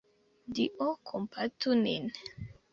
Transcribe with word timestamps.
Dio 0.55 0.87
kompatu 1.11 1.71
nin! 1.85 2.05